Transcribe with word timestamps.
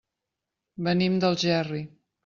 Venim 0.87 1.21
d'Algerri. 1.25 1.87